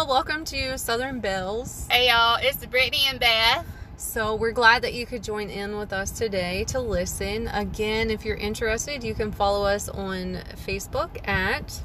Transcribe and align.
y'all. 0.00 0.08
Welcome 0.08 0.44
to 0.46 0.78
Southern 0.78 1.20
Bells. 1.20 1.86
Hey 1.90 2.08
y'all, 2.08 2.38
it's 2.40 2.64
Brittany 2.64 3.02
and 3.08 3.20
Beth. 3.20 3.66
So, 3.96 4.34
we're 4.34 4.52
glad 4.52 4.82
that 4.82 4.94
you 4.94 5.04
could 5.04 5.22
join 5.22 5.50
in 5.50 5.76
with 5.76 5.92
us 5.92 6.10
today 6.10 6.64
to 6.68 6.80
listen. 6.80 7.48
Again, 7.48 8.08
if 8.08 8.24
you're 8.24 8.36
interested, 8.36 9.04
you 9.04 9.14
can 9.14 9.30
follow 9.30 9.66
us 9.66 9.90
on 9.90 10.36
Facebook 10.66 11.26
at 11.28 11.82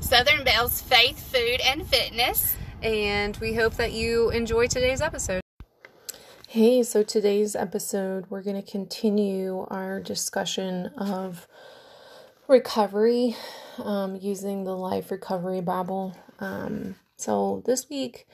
Southern 0.00 0.44
Bells 0.44 0.82
Faith, 0.82 1.18
Food, 1.32 1.60
and 1.64 1.86
Fitness. 1.86 2.56
And 2.82 3.34
we 3.38 3.54
hope 3.54 3.74
that 3.76 3.92
you 3.92 4.28
enjoy 4.30 4.66
today's 4.66 5.00
episode. 5.00 5.40
Hey, 6.48 6.82
so 6.82 7.02
today's 7.02 7.56
episode, 7.56 8.26
we're 8.28 8.42
going 8.42 8.62
to 8.62 8.70
continue 8.70 9.66
our 9.70 10.00
discussion 10.00 10.86
of 10.98 11.46
recovery 12.48 13.34
um, 13.78 14.16
using 14.16 14.64
the 14.64 14.76
Life 14.76 15.10
Recovery 15.10 15.62
Bible. 15.62 16.14
Um, 16.38 16.96
so, 17.16 17.62
this 17.66 17.88
week, 17.88 18.26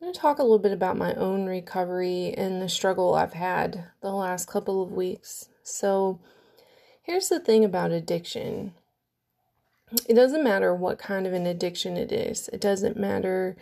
I'm 0.00 0.06
going 0.06 0.12
to 0.14 0.20
talk 0.20 0.38
a 0.38 0.42
little 0.42 0.58
bit 0.58 0.72
about 0.72 0.96
my 0.96 1.14
own 1.14 1.46
recovery 1.46 2.34
and 2.36 2.62
the 2.62 2.68
struggle 2.68 3.14
I've 3.14 3.32
had 3.32 3.86
the 4.00 4.12
last 4.12 4.48
couple 4.48 4.82
of 4.82 4.92
weeks. 4.92 5.48
So, 5.62 6.20
here's 7.02 7.28
the 7.28 7.40
thing 7.40 7.64
about 7.64 7.90
addiction 7.90 8.74
it 10.06 10.14
doesn't 10.14 10.44
matter 10.44 10.74
what 10.74 10.98
kind 10.98 11.26
of 11.26 11.32
an 11.32 11.46
addiction 11.46 11.96
it 11.96 12.12
is, 12.12 12.48
it 12.52 12.60
doesn't 12.60 12.96
matter 12.96 13.56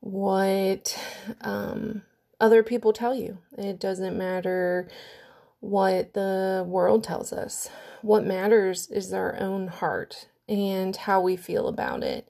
what 0.00 0.98
um, 1.42 2.02
other 2.40 2.62
people 2.62 2.92
tell 2.92 3.14
you, 3.14 3.38
it 3.56 3.78
doesn't 3.78 4.16
matter 4.16 4.88
what 5.60 6.14
the 6.14 6.64
world 6.66 7.04
tells 7.04 7.32
us. 7.32 7.70
What 8.00 8.24
matters 8.24 8.90
is 8.90 9.12
our 9.12 9.38
own 9.38 9.68
heart 9.68 10.26
and 10.48 10.96
how 10.96 11.20
we 11.20 11.36
feel 11.36 11.68
about 11.68 12.02
it, 12.02 12.28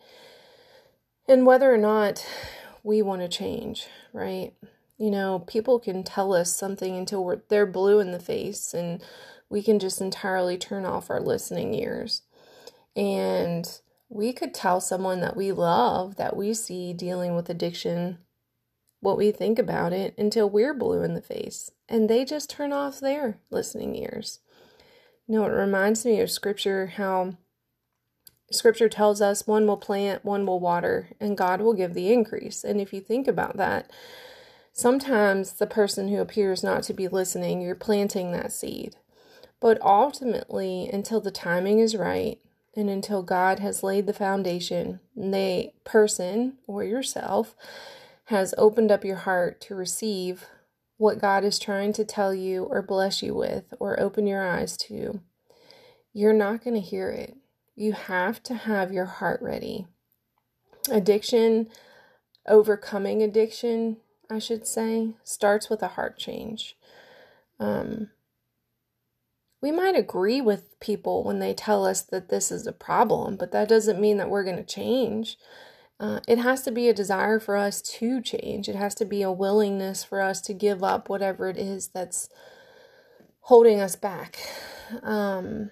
and 1.28 1.46
whether 1.46 1.72
or 1.72 1.78
not 1.78 2.26
we 2.82 3.02
want 3.02 3.22
to 3.22 3.28
change, 3.28 3.86
right? 4.12 4.52
You 4.98 5.10
know, 5.10 5.40
people 5.40 5.78
can 5.78 6.02
tell 6.04 6.32
us 6.32 6.54
something 6.54 6.96
until 6.96 7.42
they're 7.48 7.66
blue 7.66 8.00
in 8.00 8.12
the 8.12 8.20
face, 8.20 8.74
and 8.74 9.02
we 9.48 9.62
can 9.62 9.78
just 9.78 10.00
entirely 10.00 10.56
turn 10.56 10.84
off 10.84 11.10
our 11.10 11.20
listening 11.20 11.74
ears. 11.74 12.22
And 12.94 13.68
we 14.08 14.32
could 14.32 14.52
tell 14.52 14.80
someone 14.80 15.20
that 15.20 15.36
we 15.36 15.52
love, 15.52 16.16
that 16.16 16.36
we 16.36 16.54
see 16.54 16.92
dealing 16.92 17.34
with 17.34 17.48
addiction, 17.48 18.18
what 19.00 19.18
we 19.18 19.32
think 19.32 19.58
about 19.58 19.92
it 19.92 20.14
until 20.16 20.48
we're 20.48 20.74
blue 20.74 21.02
in 21.02 21.14
the 21.14 21.20
face, 21.20 21.70
and 21.88 22.08
they 22.08 22.24
just 22.24 22.48
turn 22.48 22.72
off 22.72 23.00
their 23.00 23.38
listening 23.50 23.96
ears. 23.96 24.40
You 25.26 25.36
know, 25.36 25.46
it 25.46 25.50
reminds 25.50 26.04
me 26.04 26.20
of 26.20 26.30
scripture 26.30 26.86
how 26.96 27.36
Scripture 28.53 28.89
tells 28.89 29.20
us 29.20 29.47
one 29.47 29.67
will 29.67 29.77
plant, 29.77 30.25
one 30.25 30.47
will 30.47 30.61
water, 30.61 31.11
and 31.20 31.39
God 31.39 31.61
will 31.61 31.75
give 31.75 31.95
the 31.95 32.12
increase. 32.12 32.64
And 32.64 32.81
if 32.81 32.92
you 32.92 33.00
think 33.00 33.27
about 33.27 33.56
that, 33.56 33.91
sometimes 34.72 35.55
the 35.55 35.67
person 35.67 36.08
who 36.08 36.20
appears 36.20 36.62
not 36.62 36.83
to 36.84 36.95
be 36.95 37.08
listening, 37.08 37.62
you're 37.62 37.75
planting 37.75 38.33
that 38.33 38.53
seed. 38.53 38.97
But 39.61 39.80
ultimately, 39.80 40.89
until 40.92 41.20
the 41.20 41.30
timing 41.30 41.78
is 41.78 41.97
right 41.97 42.39
and 42.77 42.91
until 42.91 43.23
God 43.23 43.61
has 43.61 43.83
laid 43.83 44.06
the 44.06 44.12
foundation, 44.12 45.00
the 45.17 45.73
person 45.84 46.58
or 46.67 46.84
yourself 46.84 47.55
has 48.27 48.55
opened 48.58 48.91
up 48.91 49.05
your 49.05 49.17
heart 49.17 49.61
to 49.62 49.75
receive 49.75 50.47
what 50.97 51.20
God 51.20 51.45
is 51.45 51.58
trying 51.58 51.92
to 51.95 52.05
tell 52.05 52.34
you 52.34 52.64
or 52.64 52.83
bless 52.83 53.23
you 53.23 53.34
with 53.34 53.75
or 53.80 53.98
open 53.98 54.27
your 54.27 54.47
eyes 54.47 54.77
to, 54.77 55.20
you're 56.12 56.33
not 56.33 56.62
going 56.62 56.75
to 56.75 56.80
hear 56.80 57.11
it 57.11 57.36
you 57.74 57.92
have 57.92 58.42
to 58.44 58.54
have 58.54 58.92
your 58.92 59.06
heart 59.06 59.40
ready. 59.42 59.86
Addiction, 60.90 61.68
overcoming 62.46 63.22
addiction, 63.22 63.98
I 64.30 64.38
should 64.38 64.66
say, 64.66 65.14
starts 65.24 65.70
with 65.70 65.82
a 65.82 65.88
heart 65.88 66.18
change. 66.18 66.77
Um, 67.58 68.11
we 69.61 69.70
might 69.70 69.96
agree 69.96 70.40
with 70.40 70.78
people 70.80 71.22
when 71.22 71.38
they 71.38 71.55
tell 71.55 71.86
us 71.86 72.02
that 72.02 72.28
this 72.28 72.50
is 72.50 72.66
a 72.66 72.72
problem, 72.72 73.36
but 73.36 73.52
that 73.52 73.68
doesn't 73.68 74.00
mean 74.00 74.16
that 74.16 74.28
we're 74.28 74.44
going 74.44 74.56
to 74.56 74.64
change. 74.64 75.38
Uh, 76.00 76.18
it 76.27 76.38
has 76.38 76.62
to 76.62 76.72
be 76.72 76.88
a 76.88 76.94
desire 76.94 77.38
for 77.38 77.56
us 77.56 77.80
to 77.80 78.20
change. 78.20 78.68
It 78.68 78.74
has 78.74 78.94
to 78.96 79.05
be 79.05 79.22
a 79.22 79.30
willingness 79.30 80.02
for 80.02 80.20
us 80.20 80.40
to 80.42 80.52
give 80.52 80.82
up 80.82 81.08
whatever 81.08 81.48
it 81.48 81.56
is 81.56 81.88
that's 81.88 82.28
holding 83.42 83.80
us 83.80 83.94
back. 83.94 84.38
Um, 85.05 85.70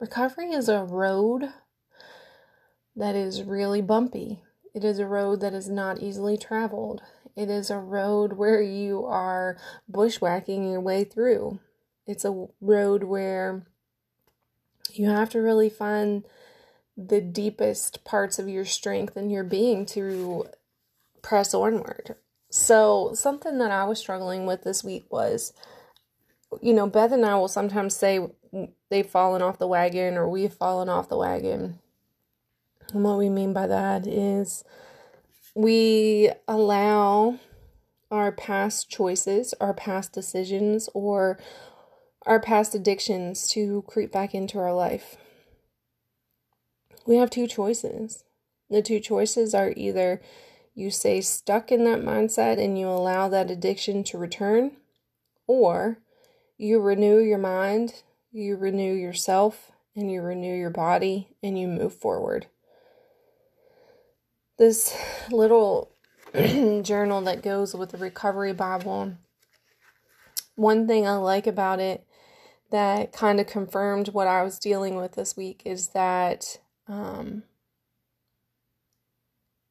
Recovery 0.00 0.52
is 0.52 0.68
a 0.68 0.84
road 0.84 1.48
that 2.94 3.16
is 3.16 3.42
really 3.42 3.82
bumpy. 3.82 4.42
It 4.72 4.84
is 4.84 5.00
a 5.00 5.06
road 5.06 5.40
that 5.40 5.54
is 5.54 5.68
not 5.68 6.00
easily 6.00 6.36
traveled. 6.36 7.02
It 7.34 7.50
is 7.50 7.68
a 7.68 7.78
road 7.78 8.34
where 8.34 8.62
you 8.62 9.04
are 9.06 9.56
bushwhacking 9.90 10.70
your 10.70 10.80
way 10.80 11.02
through. 11.02 11.58
It's 12.06 12.24
a 12.24 12.46
road 12.60 13.04
where 13.04 13.66
you 14.92 15.08
have 15.08 15.30
to 15.30 15.40
really 15.40 15.68
find 15.68 16.24
the 16.96 17.20
deepest 17.20 18.04
parts 18.04 18.38
of 18.38 18.48
your 18.48 18.64
strength 18.64 19.16
and 19.16 19.32
your 19.32 19.44
being 19.44 19.84
to 19.86 20.46
press 21.22 21.54
onward. 21.54 22.14
So, 22.50 23.12
something 23.14 23.58
that 23.58 23.70
I 23.70 23.84
was 23.84 23.98
struggling 23.98 24.46
with 24.46 24.62
this 24.62 24.82
week 24.82 25.06
was 25.10 25.52
you 26.62 26.72
know, 26.72 26.86
Beth 26.86 27.12
and 27.12 27.24
I 27.24 27.34
will 27.36 27.48
sometimes 27.48 27.94
say 27.94 28.26
they've 28.90 29.06
fallen 29.06 29.42
off 29.42 29.58
the 29.58 29.66
wagon 29.66 30.16
or 30.16 30.28
we've 30.28 30.52
fallen 30.52 30.88
off 30.88 31.08
the 31.08 31.16
wagon. 31.16 31.78
And 32.92 33.04
what 33.04 33.18
we 33.18 33.28
mean 33.28 33.52
by 33.52 33.66
that 33.66 34.06
is 34.06 34.64
we 35.54 36.30
allow 36.46 37.38
our 38.10 38.32
past 38.32 38.88
choices, 38.88 39.54
our 39.60 39.74
past 39.74 40.12
decisions, 40.12 40.88
or 40.94 41.38
our 42.24 42.40
past 42.40 42.74
addictions 42.74 43.48
to 43.48 43.84
creep 43.86 44.12
back 44.12 44.34
into 44.34 44.58
our 44.58 44.72
life. 44.72 45.16
We 47.06 47.16
have 47.16 47.30
two 47.30 47.46
choices. 47.46 48.24
The 48.70 48.82
two 48.82 49.00
choices 49.00 49.54
are 49.54 49.72
either 49.76 50.20
you 50.74 50.90
stay 50.90 51.20
stuck 51.20 51.72
in 51.72 51.84
that 51.84 52.00
mindset 52.00 52.62
and 52.62 52.78
you 52.78 52.86
allow 52.86 53.28
that 53.28 53.50
addiction 53.50 54.04
to 54.04 54.18
return, 54.18 54.72
or 55.46 55.98
you 56.56 56.80
renew 56.80 57.18
your 57.18 57.38
mind, 57.38 58.02
you 58.30 58.56
renew 58.56 58.92
yourself, 58.94 59.72
and 59.94 60.10
you 60.10 60.22
renew 60.22 60.54
your 60.54 60.70
body, 60.70 61.28
and 61.42 61.58
you 61.58 61.66
move 61.66 61.94
forward. 61.94 62.46
This 64.58 64.96
little 65.30 65.90
journal 66.34 67.20
that 67.22 67.42
goes 67.42 67.74
with 67.74 67.90
the 67.90 67.98
Recovery 67.98 68.52
Bible, 68.52 69.14
one 70.54 70.86
thing 70.86 71.06
I 71.06 71.14
like 71.14 71.46
about 71.46 71.80
it 71.80 72.04
that 72.70 73.12
kind 73.12 73.40
of 73.40 73.46
confirmed 73.46 74.08
what 74.08 74.26
I 74.26 74.42
was 74.42 74.58
dealing 74.58 74.96
with 74.96 75.12
this 75.12 75.36
week 75.36 75.62
is 75.64 75.88
that 75.88 76.58
um, 76.86 77.44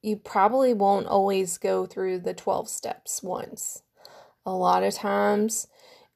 you 0.02 0.16
probably 0.16 0.74
won't 0.74 1.08
always 1.08 1.58
go 1.58 1.86
through 1.86 2.20
the 2.20 2.34
12 2.34 2.70
steps 2.70 3.22
once. 3.22 3.84
A 4.46 4.52
lot 4.52 4.84
of 4.84 4.94
times 4.94 5.68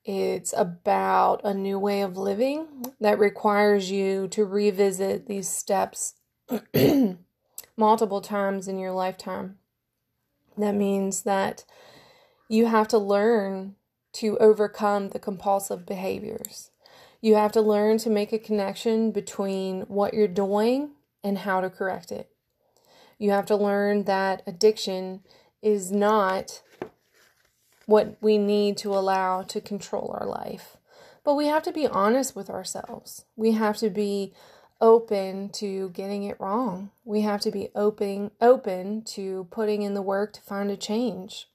it's 0.03 0.53
about 0.57 1.41
a 1.43 1.53
new 1.53 1.77
way 1.77 2.01
of 2.01 2.17
living 2.17 2.67
that 2.99 3.19
requires 3.19 3.91
you 3.91 4.27
to 4.29 4.45
revisit 4.45 5.27
these 5.27 5.47
steps 5.47 6.15
multiple 7.77 8.21
times 8.21 8.67
in 8.67 8.79
your 8.79 8.91
lifetime. 8.91 9.57
That 10.57 10.75
means 10.75 11.21
that 11.23 11.65
you 12.49 12.65
have 12.65 12.87
to 12.89 12.97
learn 12.97 13.75
to 14.13 14.37
overcome 14.39 15.09
the 15.09 15.19
compulsive 15.19 15.85
behaviors. 15.85 16.71
You 17.21 17.35
have 17.35 17.51
to 17.53 17.61
learn 17.61 17.99
to 17.99 18.09
make 18.09 18.33
a 18.33 18.39
connection 18.39 19.11
between 19.11 19.81
what 19.81 20.13
you're 20.13 20.27
doing 20.27 20.91
and 21.23 21.37
how 21.39 21.61
to 21.61 21.69
correct 21.69 22.11
it. 22.11 22.29
You 23.19 23.31
have 23.31 23.45
to 23.45 23.55
learn 23.55 24.05
that 24.05 24.41
addiction 24.47 25.21
is 25.61 25.91
not 25.91 26.63
what 27.91 28.15
we 28.21 28.37
need 28.37 28.77
to 28.77 28.93
allow 28.93 29.43
to 29.43 29.59
control 29.59 30.15
our 30.19 30.25
life. 30.25 30.77
But 31.23 31.35
we 31.35 31.47
have 31.47 31.61
to 31.63 31.71
be 31.71 31.85
honest 31.85 32.35
with 32.35 32.49
ourselves. 32.49 33.25
We 33.35 33.51
have 33.51 33.77
to 33.77 33.89
be 33.89 34.33
open 34.79 35.49
to 35.49 35.89
getting 35.89 36.23
it 36.23 36.39
wrong. 36.39 36.89
We 37.03 37.21
have 37.21 37.41
to 37.41 37.51
be 37.51 37.69
open 37.75 38.31
open 38.39 39.03
to 39.15 39.47
putting 39.51 39.83
in 39.83 39.93
the 39.93 40.01
work 40.01 40.33
to 40.33 40.41
find 40.41 40.71
a 40.71 40.77
change. 40.77 41.47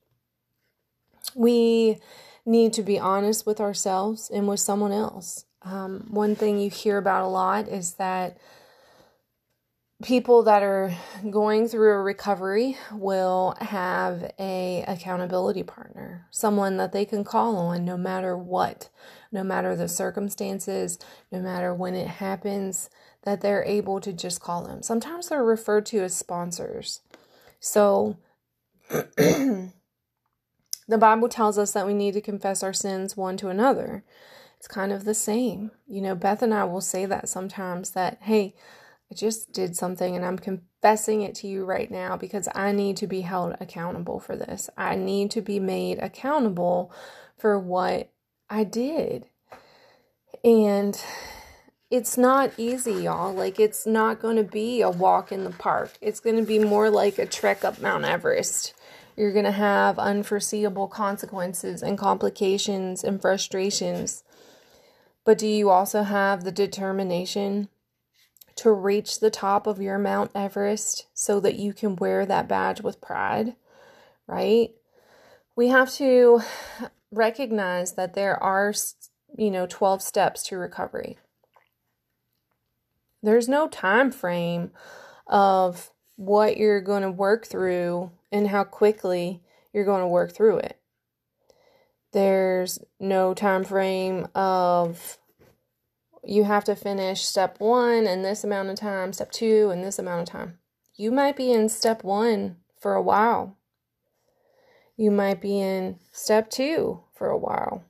We 1.35 1.99
need 2.45 2.73
to 2.75 2.83
be 2.83 2.99
honest 2.99 3.47
with 3.47 3.61
ourselves 3.61 4.31
and 4.33 4.47
with 4.47 4.61
someone 4.61 4.93
else. 4.93 5.47
Um, 5.63 6.07
one 6.11 6.37
thing 6.37 6.61
you 6.61 6.71
hear 6.71 6.99
about 6.99 7.25
a 7.25 7.29
lot 7.29 7.67
is 7.67 7.95
that 7.95 8.39
people 10.05 10.43
that 10.45 10.63
are 10.63 10.95
going 11.31 11.69
through 11.69 11.93
a 11.93 12.03
recovery 12.03 12.77
will 12.93 13.55
have 13.61 14.33
a 14.39 14.85
accountability 14.89 15.63
partner 15.63 16.27
someone 16.31 16.77
that 16.79 16.93
they 16.93 17.05
can 17.05 17.25
call 17.25 17.57
on 17.57 17.85
no 17.85 17.97
matter 17.97 18.37
what 18.37 18.91
no 19.33 19.45
matter 19.45 19.77
the 19.77 19.89
circumstances 19.89 20.99
no 21.33 21.41
matter 21.41 21.75
when 21.75 21.95
it 21.95 22.09
happens 22.09 22.91
that 23.25 23.41
they're 23.43 23.65
able 23.65 24.01
to 24.01 24.13
just 24.13 24.41
call 24.41 24.65
them 24.67 24.83
sometimes 24.83 25.29
they're 25.31 25.45
referred 25.45 25.87
to 25.87 26.01
as 26.03 26.17
sponsors 26.17 27.01
So, 27.61 28.19
the 29.19 29.73
Bible 30.99 31.29
tells 31.29 31.59
us 31.59 31.73
that 31.73 31.87
we 31.87 31.95
need 31.95 32.15
to 32.15 32.21
confess 32.21 32.63
our 32.63 32.73
sins 32.73 33.17
one 33.17 33.37
to 33.39 33.49
another. 33.49 34.05
It's 34.59 34.69
kind 34.69 34.93
of 34.93 35.05
the 35.05 35.15
same. 35.15 35.73
You 35.89 36.03
know, 36.03 36.15
Beth 36.17 36.43
and 36.43 36.55
I 36.55 36.65
will 36.65 36.81
say 36.83 37.07
that 37.07 37.29
sometimes 37.29 37.93
that, 37.93 38.19
hey, 38.23 38.55
I 39.11 39.15
just 39.15 39.53
did 39.53 39.77
something 39.77 40.17
and 40.17 40.25
I'm 40.25 40.39
confessing 40.39 41.23
it 41.23 41.35
to 41.37 41.47
you 41.47 41.65
right 41.65 41.91
now 41.91 42.17
because 42.17 42.49
I 42.55 42.73
need 42.73 42.97
to 42.99 43.07
be 43.07 43.21
held 43.21 43.57
accountable 43.61 44.19
for 44.19 44.37
this. 44.37 44.69
I 44.77 44.97
need 44.97 45.31
to 45.33 45.41
be 45.41 45.61
made 45.61 45.99
accountable 45.99 46.93
for 47.39 47.59
what 47.59 48.11
I 48.51 48.65
did. 48.65 49.27
And 50.43 51.01
it's 51.91 52.19
not 52.19 52.53
easy, 52.57 52.95
y'all. 53.05 53.33
Like, 53.33 53.61
it's 53.61 53.87
not 53.87 54.21
going 54.21 54.37
to 54.37 54.43
be 54.43 54.83
a 54.83 54.91
walk 54.91 55.31
in 55.31 55.45
the 55.45 55.51
park. 55.51 55.93
It's 56.01 56.21
going 56.21 56.37
to 56.37 56.43
be 56.43 56.59
more 56.59 56.91
like 56.91 57.19
a 57.19 57.27
trek 57.27 57.65
up 57.65 57.81
Mount 57.81 58.05
Everest. 58.05 58.75
You're 59.17 59.33
going 59.33 59.45
to 59.45 59.53
have 59.53 59.99
unforeseeable 59.99 60.89
consequences 60.89 61.83
and 61.83 61.97
complications 61.97 63.05
and 63.05 63.21
frustrations. 63.21 64.25
But 65.25 65.39
do 65.39 65.47
you 65.47 65.71
also 65.71 66.03
have 66.03 66.45
the 66.45 66.53
determination 66.53 67.69
to 68.57 68.73
reach 68.73 69.21
the 69.21 69.31
top 69.31 69.67
of 69.67 69.81
your 69.81 69.99
Mount 69.99 70.31
Everest 70.35 71.07
so 71.15 71.41
that 71.41 71.57
you 71.57 71.73
can 71.73 71.97
wear 71.97 72.27
that 72.27 72.49
badge 72.49 72.81
with 72.81 73.01
pride? 73.01 73.55
Right? 74.27 74.71
We 75.55 75.69
have 75.69 75.93
to 75.95 76.43
recognize 77.11 77.93
that 77.93 78.15
there 78.15 78.43
are, 78.43 78.75
you 79.37 79.51
know, 79.51 79.67
12 79.67 80.03
steps 80.03 80.43
to 80.45 80.59
recovery. 80.59 81.19
There's 83.23 83.49
no 83.49 83.69
time 83.69 84.11
frame 84.11 84.71
of 85.27 85.91
what 86.17 86.57
you're 86.57 86.81
going 86.81 87.03
to 87.03 87.11
work 87.11 87.47
through 87.47 88.11
and 88.33 88.49
how 88.49 88.65
quickly 88.65 89.43
you're 89.73 89.85
going 89.85 90.03
to 90.03 90.07
work 90.09 90.33
through 90.33 90.59
it. 90.59 90.79
There's 92.13 92.79
no 92.99 93.35
time 93.35 93.65
frame 93.65 94.29
of 94.35 95.19
you 96.29 96.45
have 96.45 96.65
to 96.65 96.75
finish 96.75 97.23
step 97.23 97.61
1 97.61 98.07
in 98.07 98.23
this 98.23 98.43
amount 98.43 98.71
of 98.71 98.77
time, 98.77 99.13
step 99.13 99.31
2 99.31 99.71
in 99.73 99.83
this 99.83 99.99
amount 99.99 100.23
of 100.23 100.33
time. 100.33 100.59
You 100.97 101.13
might 101.13 101.37
be 101.37 101.53
in 101.53 101.69
step 101.69 102.03
1 102.03 102.57
for 102.81 102.95
a 102.95 103.03
while. 103.03 103.57
You 104.97 105.11
might 105.11 105.41
be 105.41 105.61
in 105.61 105.99
step 106.11 106.51
2 106.51 107.01
for 107.15 107.29
a 107.29 107.39
while. 107.39 107.85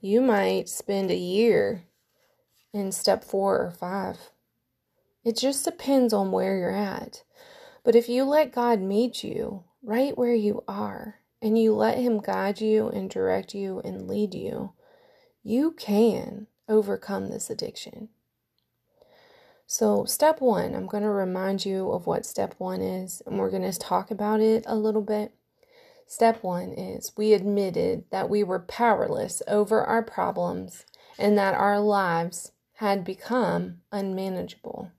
You 0.00 0.20
might 0.20 0.68
spend 0.68 1.10
a 1.10 1.16
year 1.16 1.84
in 2.74 2.92
step 2.92 3.24
4 3.24 3.58
or 3.58 3.70
5. 3.70 4.30
It 5.24 5.36
just 5.36 5.64
depends 5.64 6.12
on 6.12 6.30
where 6.30 6.58
you're 6.58 6.70
at. 6.70 7.22
But 7.82 7.96
if 7.96 8.08
you 8.08 8.24
let 8.24 8.52
God 8.52 8.80
meet 8.80 9.24
you 9.24 9.64
right 9.82 10.16
where 10.18 10.34
you 10.34 10.64
are 10.68 11.20
and 11.40 11.58
you 11.58 11.74
let 11.74 11.98
Him 11.98 12.20
guide 12.20 12.60
you 12.60 12.88
and 12.88 13.08
direct 13.08 13.54
you 13.54 13.80
and 13.80 14.06
lead 14.06 14.34
you, 14.34 14.72
you 15.42 15.72
can 15.72 16.46
overcome 16.68 17.28
this 17.28 17.50
addiction. 17.50 18.08
So, 19.66 20.04
step 20.06 20.40
one, 20.40 20.74
I'm 20.74 20.86
going 20.86 21.02
to 21.02 21.10
remind 21.10 21.66
you 21.66 21.90
of 21.90 22.06
what 22.06 22.24
step 22.24 22.54
one 22.58 22.80
is, 22.80 23.22
and 23.26 23.38
we're 23.38 23.50
going 23.50 23.70
to 23.70 23.78
talk 23.78 24.10
about 24.10 24.40
it 24.40 24.64
a 24.66 24.74
little 24.74 25.02
bit. 25.02 25.34
Step 26.06 26.42
one 26.42 26.72
is 26.72 27.12
we 27.18 27.34
admitted 27.34 28.04
that 28.10 28.30
we 28.30 28.42
were 28.42 28.60
powerless 28.60 29.42
over 29.46 29.84
our 29.84 30.02
problems 30.02 30.86
and 31.18 31.36
that 31.36 31.52
our 31.52 31.78
lives 31.78 32.52
had 32.76 33.04
become 33.04 33.82
unmanageable. 33.92 34.90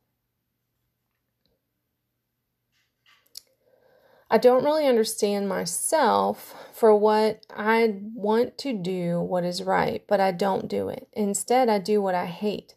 I 4.31 4.37
don't 4.37 4.63
really 4.63 4.85
understand 4.85 5.49
myself 5.49 6.55
for 6.71 6.95
what 6.95 7.45
I 7.49 7.95
want 8.13 8.57
to 8.59 8.73
do 8.73 9.19
what 9.19 9.43
is 9.43 9.63
right, 9.63 10.03
but 10.07 10.19
I 10.19 10.31
don't 10.31 10.67
do 10.67 10.89
it. 10.89 11.07
Instead, 11.13 11.67
I 11.67 11.79
do 11.79 12.01
what 12.01 12.13
I 12.13 12.27
hate. 12.27 12.75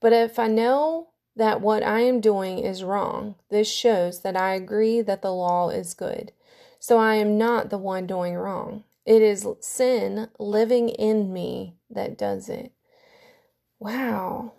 But 0.00 0.12
if 0.12 0.38
I 0.38 0.46
know 0.46 1.08
that 1.34 1.60
what 1.60 1.82
I 1.82 2.00
am 2.00 2.20
doing 2.20 2.60
is 2.60 2.84
wrong, 2.84 3.34
this 3.50 3.70
shows 3.70 4.22
that 4.22 4.36
I 4.36 4.54
agree 4.54 5.00
that 5.02 5.22
the 5.22 5.32
law 5.32 5.70
is 5.70 5.94
good. 5.94 6.32
So 6.78 6.98
I 6.98 7.16
am 7.16 7.36
not 7.36 7.70
the 7.70 7.78
one 7.78 8.06
doing 8.06 8.34
wrong. 8.34 8.84
It 9.04 9.22
is 9.22 9.46
sin 9.60 10.28
living 10.38 10.88
in 10.88 11.32
me 11.32 11.76
that 11.90 12.16
does 12.16 12.48
it. 12.48 12.72
Wow. 13.80 14.52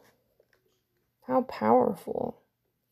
How 1.28 1.44
powerful. 1.44 2.42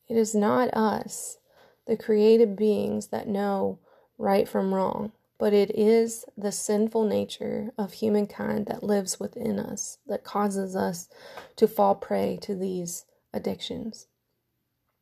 It 0.08 0.16
is 0.16 0.34
not 0.34 0.74
us 0.74 1.38
the 1.86 1.96
created 1.96 2.56
beings 2.56 3.08
that 3.08 3.28
know 3.28 3.78
right 4.18 4.48
from 4.48 4.72
wrong, 4.72 5.12
but 5.38 5.52
it 5.52 5.76
is 5.76 6.24
the 6.36 6.52
sinful 6.52 7.04
nature 7.04 7.70
of 7.76 7.94
humankind 7.94 8.66
that 8.66 8.82
lives 8.82 9.18
within 9.18 9.58
us 9.58 9.98
that 10.06 10.24
causes 10.24 10.76
us 10.76 11.08
to 11.56 11.66
fall 11.66 11.94
prey 11.94 12.38
to 12.42 12.54
these 12.54 13.04
addictions. 13.32 14.06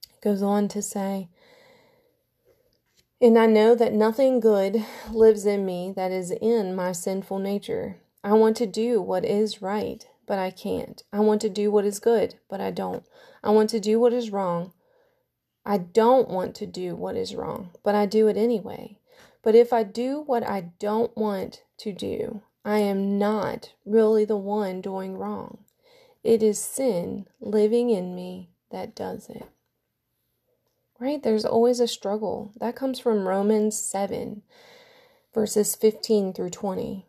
It 0.08 0.22
goes 0.22 0.42
on 0.42 0.68
to 0.68 0.80
say, 0.80 1.28
and 3.20 3.38
I 3.38 3.44
know 3.44 3.74
that 3.74 3.92
nothing 3.92 4.40
good 4.40 4.82
lives 5.12 5.44
in 5.44 5.66
me 5.66 5.92
that 5.94 6.10
is 6.10 6.30
in 6.30 6.74
my 6.74 6.92
sinful 6.92 7.38
nature. 7.38 7.98
I 8.24 8.32
want 8.32 8.56
to 8.58 8.66
do 8.66 9.02
what 9.02 9.26
is 9.26 9.60
right, 9.60 10.06
but 10.26 10.38
I 10.38 10.50
can't. 10.50 11.02
I 11.12 11.20
want 11.20 11.42
to 11.42 11.50
do 11.50 11.70
what 11.70 11.84
is 11.84 11.98
good, 11.98 12.36
but 12.48 12.62
I 12.62 12.70
don't. 12.70 13.04
I 13.44 13.50
want 13.50 13.68
to 13.70 13.80
do 13.80 14.00
what 14.00 14.14
is 14.14 14.30
wrong, 14.30 14.72
I 15.64 15.78
don't 15.78 16.28
want 16.28 16.54
to 16.56 16.66
do 16.66 16.94
what 16.94 17.16
is 17.16 17.34
wrong, 17.34 17.70
but 17.82 17.94
I 17.94 18.06
do 18.06 18.28
it 18.28 18.36
anyway. 18.36 18.98
But 19.42 19.54
if 19.54 19.72
I 19.72 19.82
do 19.82 20.22
what 20.26 20.42
I 20.42 20.72
don't 20.78 21.16
want 21.16 21.62
to 21.78 21.92
do, 21.92 22.42
I 22.64 22.78
am 22.78 23.18
not 23.18 23.72
really 23.84 24.24
the 24.24 24.36
one 24.36 24.80
doing 24.80 25.16
wrong. 25.16 25.58
It 26.22 26.42
is 26.42 26.58
sin 26.58 27.26
living 27.40 27.90
in 27.90 28.14
me 28.14 28.50
that 28.70 28.94
does 28.94 29.28
it. 29.28 29.48
Right? 30.98 31.22
There's 31.22 31.46
always 31.46 31.80
a 31.80 31.88
struggle. 31.88 32.52
That 32.60 32.76
comes 32.76 32.98
from 32.98 33.26
Romans 33.26 33.78
7, 33.78 34.42
verses 35.32 35.74
15 35.74 36.34
through 36.34 36.50
20. 36.50 37.06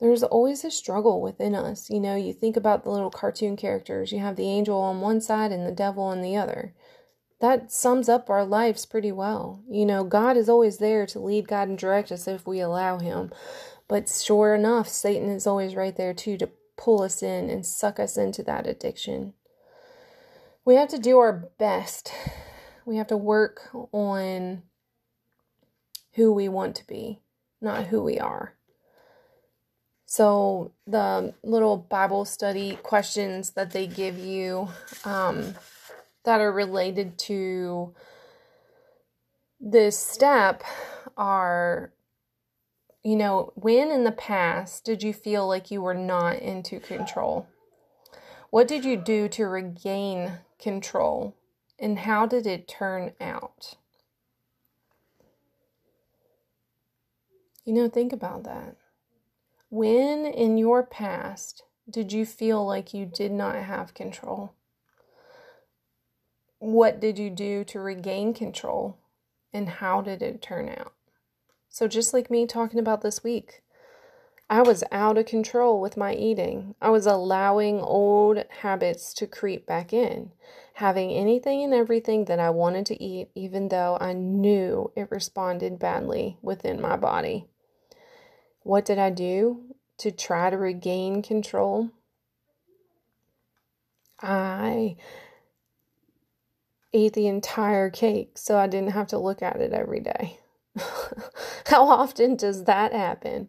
There's 0.00 0.22
always 0.22 0.64
a 0.64 0.70
struggle 0.70 1.20
within 1.20 1.54
us. 1.54 1.90
You 1.90 2.00
know, 2.00 2.16
you 2.16 2.32
think 2.32 2.56
about 2.56 2.84
the 2.84 2.90
little 2.90 3.10
cartoon 3.10 3.56
characters, 3.56 4.12
you 4.12 4.20
have 4.20 4.36
the 4.36 4.48
angel 4.48 4.80
on 4.80 5.00
one 5.00 5.20
side 5.20 5.52
and 5.52 5.66
the 5.66 5.72
devil 5.72 6.04
on 6.04 6.22
the 6.22 6.36
other 6.36 6.72
that 7.40 7.70
sums 7.70 8.08
up 8.08 8.28
our 8.28 8.44
lives 8.44 8.84
pretty 8.84 9.12
well. 9.12 9.62
You 9.70 9.86
know, 9.86 10.04
God 10.04 10.36
is 10.36 10.48
always 10.48 10.78
there 10.78 11.06
to 11.06 11.20
lead, 11.20 11.48
guide, 11.48 11.68
and 11.68 11.78
direct 11.78 12.10
us 12.10 12.26
if 12.26 12.46
we 12.46 12.60
allow 12.60 12.98
Him. 12.98 13.30
But 13.86 14.08
sure 14.08 14.54
enough, 14.54 14.88
Satan 14.88 15.30
is 15.30 15.46
always 15.46 15.74
right 15.74 15.96
there 15.96 16.14
too 16.14 16.36
to 16.38 16.50
pull 16.76 17.02
us 17.02 17.22
in 17.22 17.48
and 17.48 17.64
suck 17.64 17.98
us 17.98 18.16
into 18.16 18.42
that 18.44 18.66
addiction. 18.66 19.34
We 20.64 20.74
have 20.74 20.88
to 20.88 20.98
do 20.98 21.18
our 21.18 21.32
best. 21.58 22.12
We 22.84 22.96
have 22.96 23.06
to 23.08 23.16
work 23.16 23.70
on 23.92 24.62
who 26.14 26.32
we 26.32 26.48
want 26.48 26.74
to 26.76 26.86
be, 26.86 27.20
not 27.60 27.86
who 27.86 28.02
we 28.02 28.18
are. 28.18 28.54
So, 30.04 30.72
the 30.86 31.34
little 31.42 31.76
Bible 31.76 32.24
study 32.24 32.78
questions 32.82 33.50
that 33.50 33.72
they 33.72 33.86
give 33.86 34.18
you, 34.18 34.68
um, 35.04 35.54
that 36.24 36.40
are 36.40 36.52
related 36.52 37.18
to 37.18 37.94
this 39.60 39.98
step 39.98 40.62
are 41.16 41.92
you 43.04 43.16
know, 43.16 43.52
when 43.54 43.90
in 43.90 44.04
the 44.04 44.12
past 44.12 44.84
did 44.84 45.02
you 45.02 45.14
feel 45.14 45.46
like 45.46 45.70
you 45.70 45.80
were 45.80 45.94
not 45.94 46.36
into 46.40 46.80
control? 46.80 47.46
What 48.50 48.68
did 48.68 48.84
you 48.84 48.96
do 48.96 49.28
to 49.30 49.44
regain 49.46 50.40
control? 50.58 51.34
And 51.78 52.00
how 52.00 52.26
did 52.26 52.46
it 52.46 52.66
turn 52.66 53.12
out? 53.20 53.76
You 57.64 57.72
know, 57.72 57.88
think 57.88 58.12
about 58.12 58.44
that. 58.44 58.76
When 59.70 60.26
in 60.26 60.58
your 60.58 60.82
past 60.82 61.62
did 61.88 62.12
you 62.12 62.26
feel 62.26 62.66
like 62.66 62.92
you 62.92 63.06
did 63.06 63.30
not 63.30 63.56
have 63.56 63.94
control? 63.94 64.54
What 66.58 67.00
did 67.00 67.18
you 67.18 67.30
do 67.30 67.64
to 67.64 67.80
regain 67.80 68.34
control 68.34 68.98
and 69.52 69.68
how 69.68 70.00
did 70.00 70.22
it 70.22 70.42
turn 70.42 70.68
out? 70.68 70.92
So, 71.68 71.86
just 71.86 72.12
like 72.12 72.30
me 72.30 72.46
talking 72.46 72.80
about 72.80 73.02
this 73.02 73.22
week, 73.22 73.62
I 74.50 74.62
was 74.62 74.82
out 74.90 75.18
of 75.18 75.26
control 75.26 75.80
with 75.80 75.96
my 75.96 76.14
eating. 76.14 76.74
I 76.80 76.88
was 76.88 77.06
allowing 77.06 77.80
old 77.80 78.44
habits 78.62 79.12
to 79.14 79.26
creep 79.26 79.66
back 79.66 79.92
in, 79.92 80.32
having 80.74 81.10
anything 81.10 81.62
and 81.62 81.74
everything 81.74 82.24
that 82.24 82.40
I 82.40 82.48
wanted 82.50 82.86
to 82.86 83.02
eat, 83.02 83.28
even 83.34 83.68
though 83.68 83.98
I 84.00 84.14
knew 84.14 84.90
it 84.96 85.10
responded 85.10 85.78
badly 85.78 86.38
within 86.40 86.80
my 86.80 86.96
body. 86.96 87.46
What 88.62 88.86
did 88.86 88.98
I 88.98 89.10
do 89.10 89.74
to 89.98 90.10
try 90.10 90.48
to 90.48 90.56
regain 90.56 91.20
control? 91.20 91.90
I 94.20 94.96
ate 96.92 97.12
the 97.12 97.26
entire 97.26 97.90
cake 97.90 98.38
so 98.38 98.56
I 98.56 98.66
didn't 98.66 98.92
have 98.92 99.08
to 99.08 99.18
look 99.18 99.42
at 99.42 99.60
it 99.60 99.72
every 99.72 100.00
day. 100.00 100.38
How 101.66 101.88
often 101.88 102.36
does 102.36 102.64
that 102.64 102.92
happen? 102.92 103.48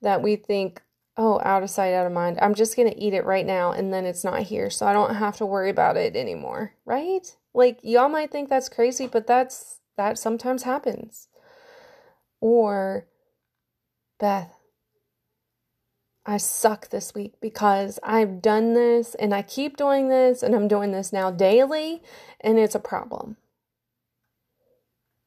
That 0.00 0.22
we 0.22 0.36
think, 0.36 0.82
oh, 1.16 1.40
out 1.44 1.62
of 1.62 1.70
sight, 1.70 1.94
out 1.94 2.06
of 2.06 2.12
mind. 2.12 2.38
I'm 2.42 2.54
just 2.54 2.76
going 2.76 2.90
to 2.90 3.00
eat 3.00 3.14
it 3.14 3.24
right 3.24 3.46
now 3.46 3.72
and 3.72 3.92
then 3.92 4.04
it's 4.04 4.24
not 4.24 4.42
here 4.42 4.70
so 4.70 4.86
I 4.86 4.92
don't 4.92 5.14
have 5.14 5.36
to 5.36 5.46
worry 5.46 5.70
about 5.70 5.96
it 5.96 6.16
anymore, 6.16 6.74
right? 6.84 7.36
Like 7.54 7.78
y'all 7.82 8.08
might 8.08 8.30
think 8.30 8.48
that's 8.48 8.68
crazy, 8.68 9.06
but 9.06 9.26
that's 9.26 9.80
that 9.96 10.18
sometimes 10.18 10.62
happens. 10.62 11.28
Or 12.40 13.06
Beth, 14.18 14.52
I 16.24 16.36
suck 16.36 16.90
this 16.90 17.14
week 17.14 17.34
because 17.40 17.98
I've 18.02 18.40
done 18.40 18.74
this 18.74 19.14
and 19.16 19.34
I 19.34 19.42
keep 19.42 19.76
doing 19.76 20.08
this 20.08 20.42
and 20.42 20.54
I'm 20.54 20.68
doing 20.68 20.92
this 20.92 21.12
now 21.12 21.30
daily 21.30 22.02
and 22.40 22.58
it's 22.58 22.76
a 22.76 22.80
problem. 22.80 23.36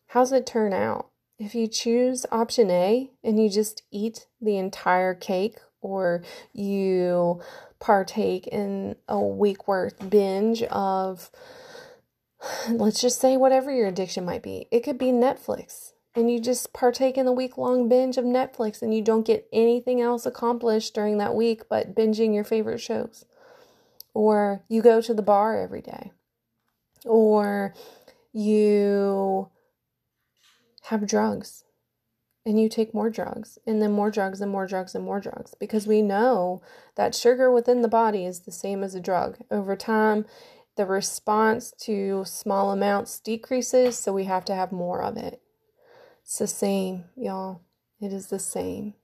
How's 0.08 0.32
it 0.32 0.46
turn 0.46 0.72
out? 0.72 1.10
If 1.38 1.54
you 1.54 1.68
choose 1.68 2.26
option 2.32 2.72
A 2.72 3.12
and 3.24 3.42
you 3.42 3.50
just 3.50 3.84
eat 3.92 4.28
the 4.40 4.58
entire 4.58 5.14
cake 5.14 5.58
or 5.82 6.24
you 6.54 7.42
partake 7.80 8.48
in 8.48 8.96
a 9.10 9.20
week 9.20 9.68
worth 9.68 10.10
binge 10.10 10.64
of, 10.64 11.30
let's 12.70 13.02
just 13.02 13.20
say, 13.20 13.36
whatever 13.36 13.70
your 13.70 13.88
addiction 13.88 14.24
might 14.24 14.44
be, 14.44 14.70
it 14.72 14.80
could 14.80 14.98
be 14.98 15.08
Netflix 15.08 15.92
and 16.16 16.32
you 16.32 16.40
just 16.40 16.72
partake 16.72 17.18
in 17.18 17.26
the 17.26 17.32
week 17.32 17.58
long 17.58 17.90
binge 17.90 18.18
of 18.18 18.24
Netflix 18.24 18.82
and 18.82 18.94
you 18.94 19.02
don't 19.02 19.26
get 19.26 19.48
anything 19.52 20.00
else 20.02 20.26
accomplished 20.26 20.94
during 20.94 21.18
that 21.18 21.36
week 21.36 21.64
but 21.70 21.94
binging 21.94 22.34
your 22.34 22.46
favorite 22.46 22.80
shows. 22.80 23.26
Or 24.14 24.64
you 24.70 24.82
go 24.82 25.02
to 25.02 25.14
the 25.14 25.22
bar 25.22 25.60
every 25.60 25.82
day. 25.82 26.14
Or 27.06 27.74
you 28.32 29.50
have 30.84 31.06
drugs 31.06 31.66
and 32.46 32.62
you 32.62 32.70
take 32.70 32.94
more 32.94 33.10
drugs 33.10 33.58
and 33.68 33.82
then 33.82 33.92
more 33.92 34.10
drugs 34.10 34.40
and 34.40 34.52
more 34.52 34.68
drugs 34.68 34.96
and 34.96 35.04
more 35.04 35.20
drugs 35.20 35.54
because 35.60 35.86
we 35.86 36.02
know 36.02 36.62
that 36.96 37.14
sugar 37.14 37.52
within 37.52 37.82
the 37.82 37.88
body 37.88 38.26
is 38.26 38.42
the 38.42 38.52
same 38.52 38.84
as 38.84 38.96
a 38.96 39.02
drug. 39.02 39.38
Over 39.52 39.76
time, 39.76 40.26
the 40.78 40.86
response 40.86 41.74
to 41.82 42.24
small 42.26 42.72
amounts 42.72 43.20
decreases, 43.20 43.98
so 43.98 44.14
we 44.14 44.26
have 44.26 44.46
to 44.46 44.56
have 44.56 44.72
more 44.72 45.02
of 45.02 45.18
it. 45.18 45.42
It's 46.26 46.40
the 46.40 46.48
same, 46.48 47.04
y'all. 47.16 47.62
It 48.02 48.12
is 48.12 48.28
the 48.28 48.40
same. 48.40 48.96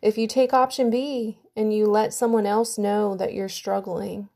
If 0.00 0.16
you 0.16 0.28
take 0.28 0.52
option 0.52 0.90
B 0.90 1.40
and 1.56 1.74
you 1.74 1.86
let 1.86 2.14
someone 2.14 2.46
else 2.46 2.78
know 2.78 3.16
that 3.16 3.34
you're 3.34 3.48
struggling, 3.48 4.28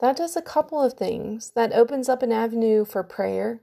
that 0.00 0.16
does 0.16 0.36
a 0.36 0.42
couple 0.42 0.80
of 0.80 0.94
things. 0.94 1.50
That 1.50 1.74
opens 1.74 2.08
up 2.08 2.22
an 2.22 2.32
avenue 2.32 2.86
for 2.86 3.02
prayer. 3.02 3.60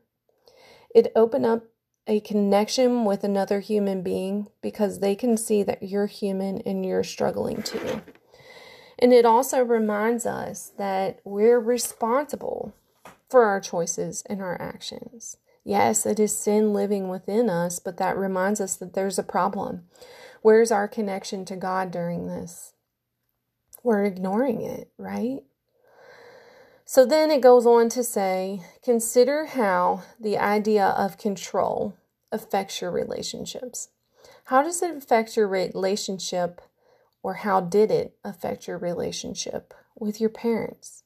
It 0.94 1.12
opens 1.16 1.48
up 1.48 1.64
a 2.06 2.20
connection 2.20 3.04
with 3.04 3.24
another 3.24 3.62
human 3.62 4.04
being 4.04 4.50
because 4.62 5.00
they 5.00 5.16
can 5.16 5.36
see 5.36 5.64
that 5.64 5.82
you're 5.82 6.06
human 6.06 6.62
and 6.62 6.86
you're 6.86 7.04
struggling 7.04 7.64
too. 7.64 8.04
And 9.00 9.12
it 9.12 9.26
also 9.26 9.64
reminds 9.64 10.28
us 10.28 10.72
that 10.78 11.20
we're 11.24 11.60
responsible 11.60 12.76
for 13.28 13.46
our 13.46 13.60
choices 13.60 14.22
and 14.28 14.40
our 14.40 14.62
actions. 14.62 15.38
Yes, 15.64 16.06
it 16.06 16.20
is 16.20 16.36
sin 16.36 16.74
living 16.74 17.08
within 17.08 17.50
us, 17.50 17.80
but 17.80 17.98
that 17.98 18.18
reminds 18.18 18.60
us 18.60 18.76
that 18.78 18.94
there's 18.94 19.20
a 19.20 19.24
problem. 19.24 19.84
Where's 20.42 20.72
our 20.72 20.88
connection 20.88 21.46
to 21.46 21.56
God 21.56 21.92
during 21.92 22.28
this? 22.28 22.74
We're 23.84 24.06
ignoring 24.06 24.62
it, 24.62 24.90
right? 24.98 25.42
So 26.86 27.06
then 27.06 27.32
it 27.32 27.42
goes 27.42 27.66
on 27.66 27.90
to 27.90 28.04
say 28.04 28.62
consider 28.84 29.46
how 29.46 30.02
the 30.20 30.38
idea 30.38 30.88
of 30.88 31.18
control 31.18 31.96
affects 32.32 32.82
your 32.82 32.92
relationships. 32.92 33.90
How 34.46 34.62
does 34.64 34.82
it 34.82 34.96
affect 34.96 35.38
your 35.38 35.48
relationship, 35.48 36.60
or 37.24 37.36
how 37.36 37.62
did 37.62 37.92
it 37.92 38.18
affect 38.24 38.68
your 38.68 38.78
relationship 38.78 39.74
with 39.98 40.20
your 40.20 40.30
parents, 40.30 41.04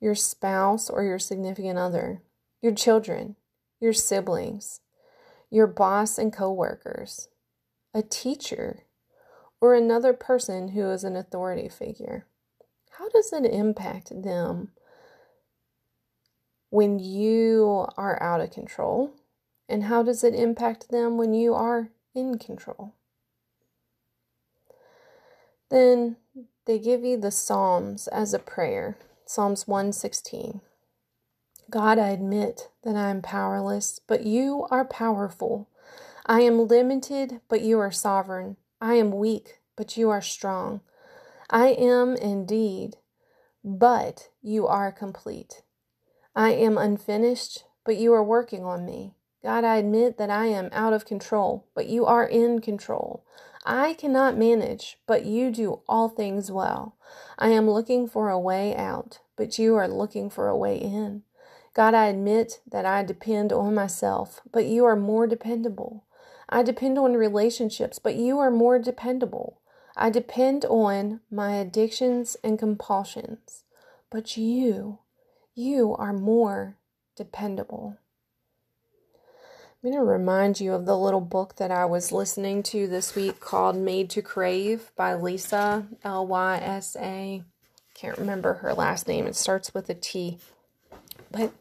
your 0.00 0.14
spouse, 0.14 0.90
or 0.90 1.04
your 1.04 1.18
significant 1.18 1.78
other, 1.78 2.20
your 2.60 2.74
children, 2.74 3.36
your 3.80 3.92
siblings, 3.92 4.80
your 5.50 5.66
boss 5.66 6.18
and 6.18 6.32
coworkers, 6.32 7.28
a 7.94 8.02
teacher, 8.02 8.84
or 9.60 9.74
another 9.74 10.12
person 10.12 10.68
who 10.68 10.90
is 10.90 11.04
an 11.04 11.16
authority 11.16 11.68
figure? 11.68 12.26
How 12.98 13.08
does 13.08 13.32
it 13.32 13.44
impact 13.44 14.22
them 14.22 14.70
when 16.70 16.98
you 16.98 17.86
are 17.96 18.22
out 18.22 18.40
of 18.40 18.50
control? 18.50 19.12
And 19.68 19.84
how 19.84 20.02
does 20.02 20.22
it 20.22 20.34
impact 20.34 20.90
them 20.90 21.16
when 21.16 21.34
you 21.34 21.54
are 21.54 21.90
in 22.14 22.38
control? 22.38 22.94
Then 25.70 26.16
they 26.66 26.78
give 26.78 27.04
you 27.04 27.16
the 27.16 27.30
Psalms 27.30 28.06
as 28.08 28.32
a 28.32 28.38
prayer 28.38 28.96
Psalms 29.28 29.66
116. 29.66 30.60
God, 31.68 31.98
I 31.98 32.10
admit 32.10 32.68
that 32.84 32.94
I 32.94 33.10
am 33.10 33.22
powerless, 33.22 33.98
but 34.06 34.24
you 34.24 34.68
are 34.70 34.84
powerful. 34.84 35.68
I 36.24 36.42
am 36.42 36.68
limited, 36.68 37.40
but 37.48 37.60
you 37.60 37.80
are 37.80 37.90
sovereign. 37.90 38.56
I 38.80 38.94
am 38.94 39.10
weak, 39.10 39.60
but 39.74 39.96
you 39.96 40.08
are 40.10 40.22
strong. 40.22 40.80
I 41.50 41.68
am 41.68 42.14
indeed, 42.14 42.98
but 43.64 44.28
you 44.42 44.66
are 44.68 44.92
complete. 44.92 45.62
I 46.36 46.50
am 46.50 46.78
unfinished, 46.78 47.64
but 47.84 47.96
you 47.96 48.12
are 48.12 48.22
working 48.22 48.64
on 48.64 48.84
me. 48.86 49.14
God, 49.42 49.64
I 49.64 49.76
admit 49.76 50.18
that 50.18 50.30
I 50.30 50.46
am 50.46 50.68
out 50.72 50.92
of 50.92 51.04
control, 51.04 51.66
but 51.74 51.86
you 51.86 52.06
are 52.06 52.26
in 52.26 52.60
control. 52.60 53.24
I 53.64 53.94
cannot 53.94 54.38
manage, 54.38 54.98
but 55.06 55.24
you 55.24 55.50
do 55.50 55.80
all 55.88 56.08
things 56.08 56.50
well. 56.50 56.96
I 57.38 57.48
am 57.48 57.68
looking 57.68 58.06
for 58.06 58.30
a 58.30 58.38
way 58.38 58.76
out, 58.76 59.18
but 59.34 59.58
you 59.58 59.74
are 59.74 59.88
looking 59.88 60.30
for 60.30 60.46
a 60.46 60.56
way 60.56 60.76
in. 60.76 61.24
God, 61.76 61.92
I 61.92 62.06
admit 62.06 62.60
that 62.70 62.86
I 62.86 63.02
depend 63.02 63.52
on 63.52 63.74
myself, 63.74 64.40
but 64.50 64.64
you 64.64 64.86
are 64.86 64.96
more 64.96 65.26
dependable. 65.26 66.04
I 66.48 66.62
depend 66.62 66.96
on 66.98 67.12
relationships, 67.12 67.98
but 67.98 68.14
you 68.14 68.38
are 68.38 68.50
more 68.50 68.78
dependable. 68.78 69.58
I 69.94 70.08
depend 70.08 70.64
on 70.64 71.20
my 71.30 71.56
addictions 71.56 72.34
and 72.42 72.58
compulsions, 72.58 73.64
but 74.08 74.38
you, 74.38 75.00
you 75.54 75.94
are 75.98 76.14
more 76.14 76.78
dependable. 77.14 77.98
I'm 79.84 79.90
going 79.90 79.94
to 79.94 80.02
remind 80.02 80.58
you 80.58 80.72
of 80.72 80.86
the 80.86 80.96
little 80.96 81.20
book 81.20 81.56
that 81.56 81.70
I 81.70 81.84
was 81.84 82.10
listening 82.10 82.62
to 82.64 82.88
this 82.88 83.14
week 83.14 83.38
called 83.38 83.76
Made 83.76 84.08
to 84.10 84.22
Crave 84.22 84.92
by 84.96 85.12
Lisa, 85.12 85.88
L 86.02 86.26
Y 86.26 86.56
S 86.56 86.96
A. 86.98 87.42
Can't 87.92 88.16
remember 88.16 88.54
her 88.54 88.72
last 88.72 89.06
name. 89.06 89.26
It 89.26 89.36
starts 89.36 89.74
with 89.74 89.90
a 89.90 89.94
T. 89.94 90.38
But 91.30 91.52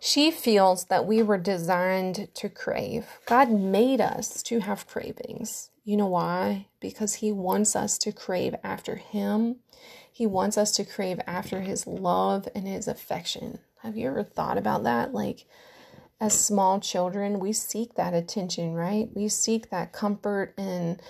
she 0.00 0.30
feels 0.30 0.84
that 0.84 1.06
we 1.06 1.22
were 1.22 1.38
designed 1.38 2.28
to 2.34 2.48
crave. 2.48 3.06
God 3.26 3.50
made 3.50 4.00
us 4.00 4.42
to 4.44 4.60
have 4.60 4.86
cravings. 4.86 5.70
You 5.84 5.96
know 5.96 6.06
why? 6.06 6.66
Because 6.80 7.14
He 7.14 7.32
wants 7.32 7.74
us 7.74 7.98
to 7.98 8.12
crave 8.12 8.54
after 8.62 8.96
Him. 8.96 9.56
He 10.12 10.26
wants 10.26 10.58
us 10.58 10.72
to 10.72 10.84
crave 10.84 11.20
after 11.26 11.60
His 11.60 11.86
love 11.86 12.48
and 12.54 12.66
His 12.66 12.88
affection. 12.88 13.60
Have 13.82 13.96
you 13.96 14.08
ever 14.08 14.24
thought 14.24 14.58
about 14.58 14.84
that? 14.84 15.14
Like, 15.14 15.46
as 16.20 16.38
small 16.38 16.80
children, 16.80 17.38
we 17.38 17.52
seek 17.52 17.94
that 17.94 18.12
attention, 18.12 18.74
right? 18.74 19.08
We 19.14 19.28
seek 19.28 19.70
that 19.70 19.92
comfort 19.92 20.52
and 20.58 21.00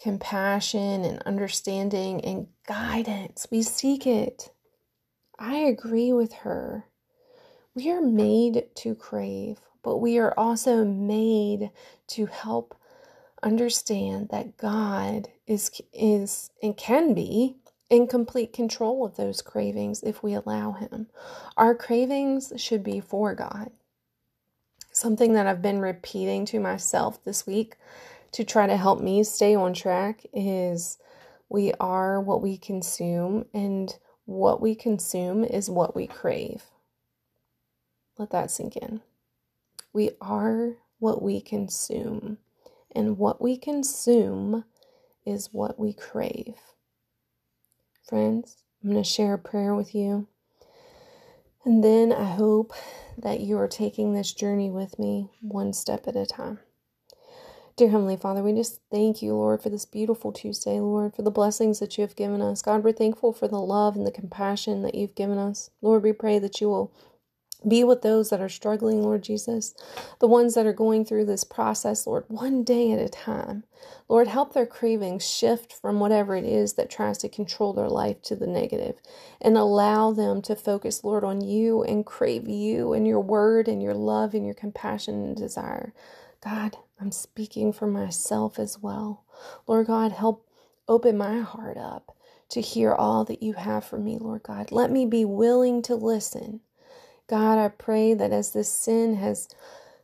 compassion 0.00 1.04
and 1.04 1.22
understanding 1.22 2.20
and 2.24 2.48
guidance. 2.66 3.46
We 3.50 3.62
seek 3.62 4.06
it. 4.06 4.50
I 5.38 5.58
agree 5.58 6.12
with 6.12 6.32
her. 6.34 6.87
We 7.74 7.90
are 7.90 8.00
made 8.00 8.68
to 8.76 8.94
crave, 8.94 9.58
but 9.82 9.98
we 9.98 10.18
are 10.18 10.34
also 10.36 10.84
made 10.84 11.70
to 12.08 12.26
help 12.26 12.74
understand 13.42 14.28
that 14.30 14.56
God 14.56 15.28
is 15.46 15.70
is 15.92 16.50
and 16.62 16.76
can 16.76 17.14
be 17.14 17.56
in 17.88 18.06
complete 18.06 18.52
control 18.52 19.04
of 19.04 19.16
those 19.16 19.42
cravings 19.42 20.02
if 20.02 20.22
we 20.22 20.34
allow 20.34 20.72
him. 20.72 21.06
Our 21.56 21.74
cravings 21.74 22.52
should 22.56 22.82
be 22.82 23.00
for 23.00 23.34
God. 23.34 23.70
Something 24.92 25.34
that 25.34 25.46
I've 25.46 25.62
been 25.62 25.80
repeating 25.80 26.44
to 26.46 26.60
myself 26.60 27.22
this 27.24 27.46
week 27.46 27.76
to 28.32 28.44
try 28.44 28.66
to 28.66 28.76
help 28.76 29.00
me 29.00 29.22
stay 29.24 29.54
on 29.54 29.72
track 29.72 30.26
is 30.32 30.98
we 31.48 31.72
are 31.80 32.20
what 32.20 32.42
we 32.42 32.58
consume 32.58 33.46
and 33.54 33.96
what 34.24 34.60
we 34.60 34.74
consume 34.74 35.44
is 35.44 35.70
what 35.70 35.94
we 35.94 36.06
crave. 36.06 36.64
Let 38.18 38.30
that 38.30 38.50
sink 38.50 38.76
in. 38.76 39.00
We 39.92 40.10
are 40.20 40.76
what 40.98 41.22
we 41.22 41.40
consume, 41.40 42.38
and 42.94 43.16
what 43.16 43.40
we 43.40 43.56
consume 43.56 44.64
is 45.24 45.50
what 45.52 45.78
we 45.78 45.92
crave. 45.92 46.56
Friends, 48.08 48.56
I'm 48.82 48.90
going 48.90 49.02
to 49.02 49.08
share 49.08 49.34
a 49.34 49.38
prayer 49.38 49.74
with 49.74 49.94
you. 49.94 50.26
And 51.64 51.84
then 51.84 52.12
I 52.12 52.24
hope 52.24 52.72
that 53.16 53.40
you 53.40 53.58
are 53.58 53.68
taking 53.68 54.14
this 54.14 54.32
journey 54.32 54.70
with 54.70 54.98
me 54.98 55.30
one 55.40 55.72
step 55.72 56.08
at 56.08 56.16
a 56.16 56.26
time. 56.26 56.60
Dear 57.76 57.90
Heavenly 57.90 58.16
Father, 58.16 58.42
we 58.42 58.54
just 58.54 58.80
thank 58.90 59.22
you, 59.22 59.34
Lord, 59.34 59.62
for 59.62 59.68
this 59.68 59.84
beautiful 59.84 60.32
Tuesday, 60.32 60.80
Lord, 60.80 61.14
for 61.14 61.22
the 61.22 61.30
blessings 61.30 61.78
that 61.78 61.96
you 61.96 62.02
have 62.02 62.16
given 62.16 62.42
us. 62.42 62.62
God, 62.62 62.82
we're 62.82 62.92
thankful 62.92 63.32
for 63.32 63.46
the 63.46 63.60
love 63.60 63.94
and 63.94 64.04
the 64.04 64.10
compassion 64.10 64.82
that 64.82 64.96
you've 64.96 65.14
given 65.14 65.38
us. 65.38 65.70
Lord, 65.80 66.02
we 66.02 66.12
pray 66.12 66.40
that 66.40 66.60
you 66.60 66.68
will 66.68 66.92
be 67.66 67.84
with 67.84 68.02
those 68.02 68.30
that 68.30 68.40
are 68.40 68.48
struggling, 68.48 69.02
Lord 69.02 69.22
Jesus, 69.22 69.74
the 70.20 70.28
ones 70.28 70.54
that 70.54 70.66
are 70.66 70.72
going 70.72 71.04
through 71.04 71.26
this 71.26 71.44
process, 71.44 72.06
Lord, 72.06 72.24
one 72.28 72.64
day 72.64 72.92
at 72.92 73.00
a 73.00 73.08
time. 73.08 73.64
Lord, 74.08 74.28
help 74.28 74.52
their 74.52 74.66
cravings 74.66 75.28
shift 75.28 75.72
from 75.72 76.00
whatever 76.00 76.36
it 76.36 76.44
is 76.44 76.74
that 76.74 76.90
tries 76.90 77.18
to 77.18 77.28
control 77.28 77.72
their 77.72 77.88
life 77.88 78.22
to 78.22 78.36
the 78.36 78.46
negative 78.46 78.96
and 79.40 79.56
allow 79.56 80.12
them 80.12 80.42
to 80.42 80.56
focus, 80.56 81.04
Lord, 81.04 81.24
on 81.24 81.40
you 81.40 81.82
and 81.82 82.06
crave 82.06 82.48
you 82.48 82.92
and 82.92 83.06
your 83.06 83.20
word 83.20 83.68
and 83.68 83.82
your 83.82 83.94
love 83.94 84.34
and 84.34 84.44
your 84.44 84.54
compassion 84.54 85.24
and 85.24 85.36
desire. 85.36 85.94
God, 86.44 86.76
I'm 87.00 87.12
speaking 87.12 87.72
for 87.72 87.86
myself 87.86 88.58
as 88.58 88.78
well. 88.78 89.24
Lord 89.66 89.86
God, 89.88 90.12
help 90.12 90.46
open 90.88 91.16
my 91.18 91.40
heart 91.40 91.76
up 91.78 92.16
to 92.50 92.60
hear 92.60 92.92
all 92.92 93.24
that 93.24 93.42
you 93.42 93.54
have 93.54 93.84
for 93.84 93.98
me, 93.98 94.18
Lord 94.18 94.42
God. 94.42 94.72
Let 94.72 94.90
me 94.90 95.06
be 95.06 95.24
willing 95.24 95.82
to 95.82 95.96
listen 95.96 96.60
God, 97.28 97.58
I 97.58 97.68
pray 97.68 98.14
that 98.14 98.32
as 98.32 98.52
this 98.52 98.72
sin 98.72 99.16
has 99.16 99.48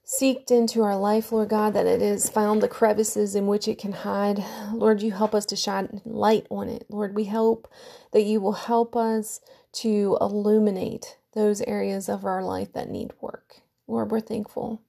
seeked 0.05 0.51
into 0.51 0.83
our 0.83 0.97
life, 0.97 1.33
Lord 1.33 1.49
God, 1.49 1.73
that 1.73 1.87
it 1.87 2.03
has 2.03 2.29
found 2.29 2.63
the 2.63 2.69
crevices 2.69 3.35
in 3.35 3.47
which 3.47 3.67
it 3.67 3.79
can 3.79 3.93
hide. 3.93 4.45
Lord, 4.73 5.03
you 5.03 5.13
help 5.13 5.35
us 5.35 5.47
to 5.47 5.57
shine 5.57 6.03
light 6.05 6.47
on 6.51 6.69
it. 6.69 6.85
Lord, 6.91 7.15
we 7.15 7.25
hope 7.25 7.67
that 8.13 8.25
you 8.25 8.41
will 8.41 8.53
help 8.53 8.95
us 8.95 9.41
to 9.73 10.19
illuminate 10.21 11.17
those 11.33 11.63
areas 11.63 12.09
of 12.09 12.27
our 12.27 12.43
life 12.45 12.73
that 12.75 12.91
need 12.91 13.13
work. 13.21 13.57
Lord, 13.87 14.11
we're 14.11 14.21
thankful. 14.21 14.83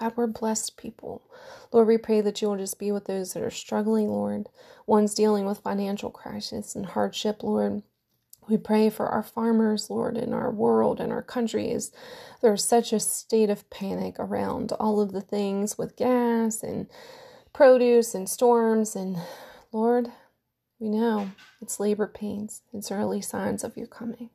God, 0.00 0.14
we're 0.16 0.26
blessed 0.26 0.78
people. 0.78 1.22
Lord, 1.70 1.86
we 1.86 1.98
pray 1.98 2.22
that 2.22 2.40
you 2.40 2.48
will 2.48 2.56
just 2.56 2.78
be 2.78 2.90
with 2.90 3.04
those 3.04 3.34
that 3.34 3.42
are 3.42 3.50
struggling, 3.50 4.08
Lord, 4.08 4.48
ones 4.86 5.14
dealing 5.14 5.44
with 5.44 5.58
financial 5.58 6.10
crisis 6.10 6.74
and 6.74 6.86
hardship, 6.86 7.42
Lord. 7.42 7.82
We 8.48 8.56
pray 8.56 8.90
for 8.90 9.06
our 9.06 9.22
farmers, 9.22 9.88
Lord, 9.88 10.16
in 10.16 10.32
our 10.32 10.50
world 10.50 11.00
and 11.00 11.12
our 11.12 11.22
countries. 11.22 11.92
There's 12.40 12.64
such 12.64 12.92
a 12.92 13.00
state 13.00 13.50
of 13.50 13.68
panic 13.70 14.16
around 14.18 14.72
all 14.72 15.00
of 15.00 15.12
the 15.12 15.20
things 15.20 15.78
with 15.78 15.96
gas 15.96 16.62
and 16.62 16.88
produce 17.52 18.14
and 18.14 18.28
storms. 18.28 18.96
And 18.96 19.18
Lord, 19.70 20.08
we 20.80 20.88
know 20.88 21.30
it's 21.60 21.78
labor 21.78 22.08
pains, 22.08 22.62
it's 22.72 22.90
early 22.90 23.20
signs 23.20 23.62
of 23.62 23.76
your 23.76 23.86
coming. 23.86 24.30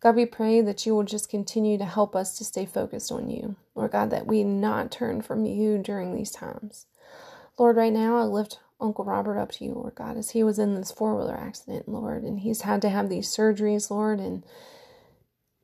God, 0.00 0.16
we 0.16 0.26
pray 0.26 0.60
that 0.60 0.84
you 0.84 0.94
will 0.94 1.04
just 1.04 1.30
continue 1.30 1.78
to 1.78 1.84
help 1.84 2.14
us 2.14 2.36
to 2.36 2.44
stay 2.44 2.66
focused 2.66 3.10
on 3.10 3.30
you. 3.30 3.56
Lord 3.74 3.92
God, 3.92 4.10
that 4.10 4.26
we 4.26 4.44
not 4.44 4.90
turn 4.90 5.22
from 5.22 5.46
you 5.46 5.78
during 5.78 6.14
these 6.14 6.30
times. 6.30 6.86
Lord, 7.58 7.76
right 7.76 7.92
now 7.92 8.18
I 8.18 8.24
lift 8.24 8.58
Uncle 8.80 9.04
Robert 9.04 9.38
up 9.38 9.52
to 9.52 9.64
you, 9.64 9.72
Lord 9.72 9.94
God, 9.94 10.16
as 10.16 10.30
he 10.30 10.42
was 10.42 10.58
in 10.58 10.74
this 10.74 10.92
four 10.92 11.14
wheeler 11.14 11.36
accident, 11.36 11.88
Lord, 11.88 12.22
and 12.22 12.40
he's 12.40 12.62
had 12.62 12.82
to 12.82 12.88
have 12.88 13.08
these 13.08 13.34
surgeries, 13.34 13.90
Lord. 13.90 14.20
And 14.20 14.44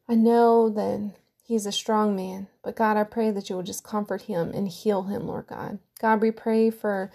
I 0.09 0.15
know 0.15 0.69
that 0.71 1.13
he's 1.45 1.67
a 1.67 1.73
strong 1.73 2.17
man, 2.17 2.49
but 2.63 2.77
God, 2.77 2.97
I 2.97 3.05
pray 3.05 3.31
that 3.31 3.51
you 3.51 3.57
will 3.57 3.63
just 3.63 3.85
comfort 3.85 4.23
him 4.23 4.51
and 4.53 4.69
heal 4.69 5.05
him, 5.05 5.27
Lord 5.27 5.49
God. 5.49 5.79
God, 6.01 6.21
we 6.21 6.31
pray 6.31 6.71
for 6.71 7.11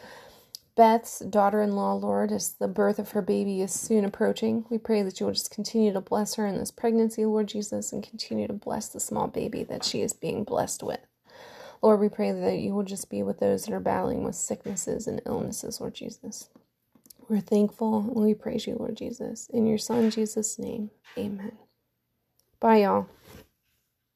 Beth's 0.76 1.20
daughter 1.20 1.62
in 1.62 1.76
law, 1.76 1.94
Lord, 1.94 2.34
as 2.34 2.54
the 2.54 2.68
birth 2.68 3.00
of 3.00 3.12
her 3.12 3.22
baby 3.22 3.62
is 3.62 3.72
soon 3.72 4.04
approaching. 4.04 4.66
We 4.70 4.78
pray 4.78 5.02
that 5.04 5.20
you 5.20 5.26
will 5.26 5.34
just 5.34 5.52
continue 5.52 5.94
to 5.94 6.02
bless 6.02 6.36
her 6.36 6.46
in 6.46 6.58
this 6.58 6.72
pregnancy, 6.72 7.26
Lord 7.26 7.48
Jesus, 7.48 7.94
and 7.94 8.04
continue 8.04 8.46
to 8.48 8.54
bless 8.54 8.90
the 8.90 9.00
small 9.00 9.28
baby 9.28 9.64
that 9.64 9.86
she 9.86 10.02
is 10.02 10.12
being 10.12 10.44
blessed 10.44 10.84
with. 10.84 11.00
Lord, 11.82 12.00
we 12.00 12.10
pray 12.10 12.32
that 12.32 12.60
you 12.60 12.74
will 12.74 12.84
just 12.84 13.10
be 13.10 13.24
with 13.24 13.40
those 13.40 13.66
that 13.66 13.74
are 13.74 13.80
battling 13.80 14.24
with 14.24 14.36
sicknesses 14.36 15.08
and 15.08 15.22
illnesses, 15.26 15.82
Lord 15.82 15.96
Jesus. 15.96 16.50
We're 17.30 17.42
thankful 17.42 18.00
and 18.00 18.26
we 18.26 18.34
praise 18.36 18.68
you, 18.68 18.76
Lord 18.78 18.98
Jesus. 18.98 19.50
In 19.54 19.68
your 19.68 19.78
Son, 19.80 20.10
Jesus' 20.12 20.60
name, 20.60 20.92
amen. 21.18 21.54
Bye, 22.60 22.78
y'all. 22.84 23.08